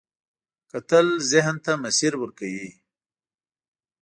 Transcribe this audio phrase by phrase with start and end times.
[0.71, 2.69] کتل ذهن ته مسیر ورکوي